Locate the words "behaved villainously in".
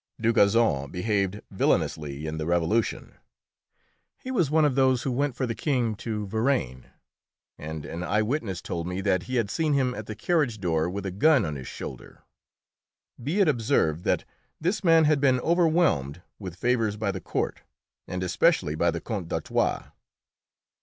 0.91-2.39